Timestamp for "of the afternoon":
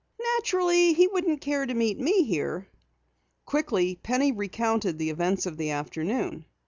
5.45-6.45